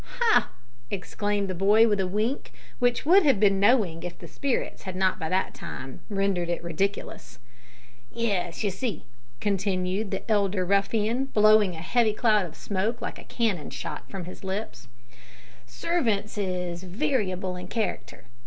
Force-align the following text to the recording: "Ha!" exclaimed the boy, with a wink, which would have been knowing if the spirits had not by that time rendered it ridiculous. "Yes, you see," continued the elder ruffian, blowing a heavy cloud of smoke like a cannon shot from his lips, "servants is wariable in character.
"Ha!" 0.17 0.49
exclaimed 0.89 1.47
the 1.47 1.53
boy, 1.53 1.87
with 1.87 1.99
a 1.99 2.07
wink, 2.07 2.51
which 2.79 3.05
would 3.05 3.21
have 3.21 3.39
been 3.39 3.59
knowing 3.59 4.01
if 4.01 4.17
the 4.17 4.27
spirits 4.27 4.81
had 4.81 4.95
not 4.95 5.19
by 5.19 5.29
that 5.29 5.53
time 5.53 5.99
rendered 6.09 6.49
it 6.49 6.63
ridiculous. 6.63 7.37
"Yes, 8.11 8.63
you 8.63 8.71
see," 8.71 9.05
continued 9.39 10.09
the 10.09 10.27
elder 10.27 10.65
ruffian, 10.65 11.25
blowing 11.25 11.75
a 11.75 11.81
heavy 11.83 12.13
cloud 12.13 12.47
of 12.47 12.55
smoke 12.55 12.99
like 12.99 13.19
a 13.19 13.23
cannon 13.23 13.69
shot 13.69 14.09
from 14.09 14.25
his 14.25 14.43
lips, 14.43 14.87
"servants 15.67 16.35
is 16.35 16.81
wariable 16.83 17.55
in 17.55 17.67
character. 17.67 18.25